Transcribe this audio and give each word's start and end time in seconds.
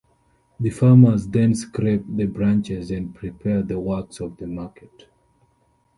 The 0.59 0.71
farmers 0.71 1.27
then 1.27 1.53
scrape 1.53 2.03
the 2.09 2.25
branches, 2.25 2.89
and 2.89 3.13
prepare 3.13 3.61
the 3.61 3.79
wax 3.79 4.19
of 4.19 4.35
the 4.37 4.47
market. 4.47 5.07